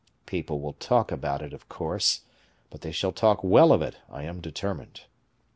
[0.25, 2.21] People will talk about it, of course;
[2.71, 5.01] but they shall talk well of it, I am determined."